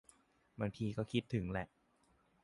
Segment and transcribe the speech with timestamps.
[0.59, 1.67] บางทีก็คิดถึงแหละ